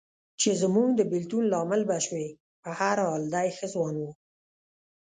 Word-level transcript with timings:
چې 0.41 0.49
زموږ 0.61 0.89
د 0.95 1.01
بېلتون 1.11 1.43
لامل 1.53 1.81
به 1.89 1.97
شوې، 2.05 2.27
په 2.63 2.69
هر 2.79 2.95
حال 3.05 3.23
دی 3.33 3.49
ښه 3.57 3.65
ځوان 3.73 3.95
و. 3.99 4.03